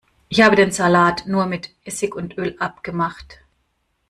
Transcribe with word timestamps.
Ich 0.29 0.41
hab 0.41 0.55
den 0.55 0.71
Salat 0.71 1.27
nur 1.27 1.45
mit 1.45 1.75
Essig 1.83 2.15
und 2.15 2.35
Öl 2.35 2.55
abgemacht. 2.57 3.41